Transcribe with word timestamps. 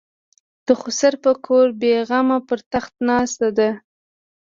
د 0.65 0.67
خسر 0.81 1.13
په 1.23 1.31
کور 1.45 1.67
بېغمه 1.81 2.37
پر 2.47 2.59
تخت 2.73 2.93
ناسته 3.09 3.47
ده. 3.57 3.69